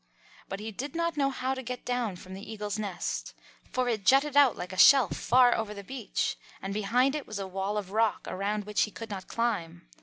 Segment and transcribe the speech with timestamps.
[0.49, 3.35] But he did not know how to get down from the Eagle's nest,
[3.71, 7.37] for it jutted out like a shelf far over the beach, and behind it was
[7.37, 9.87] a wall of rock around which he could not climb.